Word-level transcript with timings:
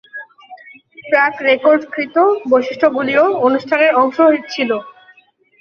প্রাক-রেকর্ডকৃত 1.05 2.15
বৈশিষ্ট্যগুলিও 2.51 3.23
অনুষ্ঠানের 3.47 3.91
অংশ 3.95 4.17
ছিল। 4.49 4.71